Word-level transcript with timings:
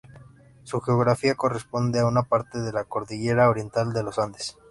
Su 0.63 0.81
geografía 0.81 1.35
corresponde 1.35 1.99
a 1.99 2.07
una 2.07 2.23
parte 2.23 2.59
de 2.59 2.73
la 2.73 2.85
cordillera 2.85 3.51
oriental 3.51 3.93
de 3.93 4.01
los 4.01 4.17
Andes. 4.17 4.57